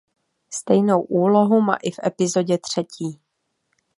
Stejnou 0.53 1.01
úlohu 1.01 1.61
má 1.61 1.75
i 1.75 1.91
v 1.91 1.99
epizodě 2.07 2.57
třetí. 2.57 3.19